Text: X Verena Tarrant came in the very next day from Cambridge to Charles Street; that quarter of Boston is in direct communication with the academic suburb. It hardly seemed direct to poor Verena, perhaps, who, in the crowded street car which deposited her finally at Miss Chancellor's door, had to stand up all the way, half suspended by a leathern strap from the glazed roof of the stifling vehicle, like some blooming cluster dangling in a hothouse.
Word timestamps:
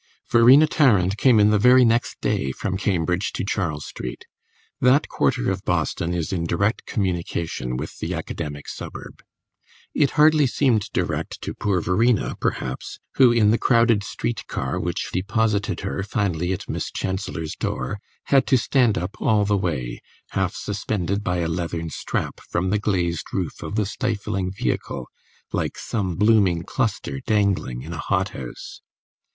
X 0.25 0.31
Verena 0.31 0.65
Tarrant 0.65 1.15
came 1.15 1.39
in 1.39 1.51
the 1.51 1.59
very 1.59 1.85
next 1.85 2.19
day 2.21 2.51
from 2.51 2.75
Cambridge 2.75 3.31
to 3.33 3.45
Charles 3.45 3.85
Street; 3.85 4.25
that 4.79 5.07
quarter 5.07 5.51
of 5.51 5.63
Boston 5.63 6.11
is 6.11 6.33
in 6.33 6.47
direct 6.47 6.87
communication 6.87 7.77
with 7.77 7.99
the 7.99 8.15
academic 8.15 8.67
suburb. 8.67 9.21
It 9.93 10.09
hardly 10.17 10.47
seemed 10.47 10.91
direct 10.91 11.39
to 11.43 11.53
poor 11.53 11.81
Verena, 11.81 12.35
perhaps, 12.41 12.97
who, 13.17 13.31
in 13.31 13.51
the 13.51 13.59
crowded 13.59 14.03
street 14.03 14.47
car 14.47 14.79
which 14.79 15.11
deposited 15.13 15.81
her 15.81 16.01
finally 16.01 16.51
at 16.51 16.67
Miss 16.67 16.89
Chancellor's 16.91 17.55
door, 17.55 17.99
had 18.23 18.47
to 18.47 18.57
stand 18.57 18.97
up 18.97 19.21
all 19.21 19.45
the 19.45 19.55
way, 19.55 19.99
half 20.29 20.55
suspended 20.55 21.23
by 21.23 21.37
a 21.41 21.47
leathern 21.47 21.91
strap 21.91 22.41
from 22.49 22.71
the 22.71 22.79
glazed 22.79 23.27
roof 23.31 23.61
of 23.61 23.75
the 23.75 23.85
stifling 23.85 24.51
vehicle, 24.51 25.07
like 25.53 25.77
some 25.77 26.15
blooming 26.15 26.63
cluster 26.63 27.19
dangling 27.19 27.83
in 27.83 27.93
a 27.93 27.99
hothouse. 27.99 28.81